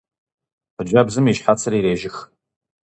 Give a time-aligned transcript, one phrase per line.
[0.75, 2.15] Хъыджэбзым и щхьэцыр ирежьых.